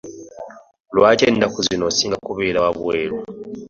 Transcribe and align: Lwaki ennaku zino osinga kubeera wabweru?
Lwaki 0.95 1.23
ennaku 1.29 1.59
zino 1.67 1.83
osinga 1.91 2.17
kubeera 2.27 2.59
wabweru? 2.65 3.17